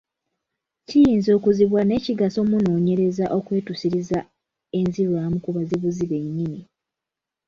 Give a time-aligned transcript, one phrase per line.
[0.87, 4.19] Kiyinza okuzibuwala naye kigasa omunoonyereza okwetuusiriza
[4.79, 6.61] enzirwamu ku bazibuzi bennyini.